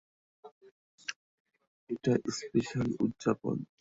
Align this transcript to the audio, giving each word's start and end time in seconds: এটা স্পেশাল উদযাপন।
এটা 1.89 2.13
স্পেশাল 2.37 2.87
উদযাপন। 3.03 3.57